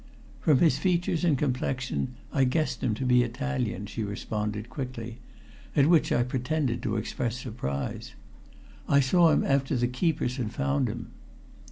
[0.39, 5.19] "From his features and complexion I guessed him to be Italian," she responded quickly,
[5.75, 8.15] at which I pretended to express surprise.
[8.89, 11.11] "I saw him after the keepers had found him."